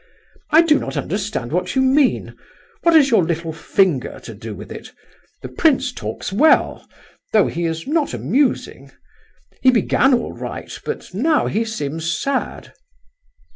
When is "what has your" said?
2.81-3.23